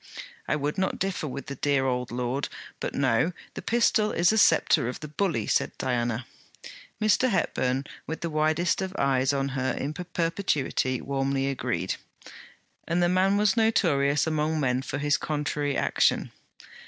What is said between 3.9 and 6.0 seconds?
is the sceptre of the bully,' said